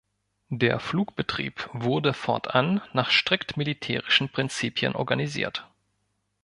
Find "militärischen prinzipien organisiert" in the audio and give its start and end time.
3.55-5.69